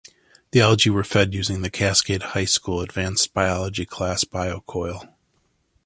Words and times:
The 0.49 0.61
algae 0.61 0.89
were 0.89 1.03
fed 1.03 1.31
using 1.31 1.61
the 1.61 1.69
Cascade 1.69 2.23
High 2.23 2.45
School 2.45 2.81
Advanced 2.81 3.35
Biology 3.35 3.85
Class 3.85 4.23
Biocoil. 4.23 5.13